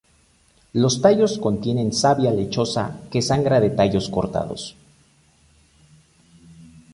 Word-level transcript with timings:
Los 0.73 0.99
tallos 0.99 1.37
contienen 1.37 1.93
savia 2.01 2.31
lechosa 2.37 2.85
que 3.11 3.21
sangra 3.29 3.59
de 3.59 3.69
tallos 3.69 4.09
cortados. 4.09 4.75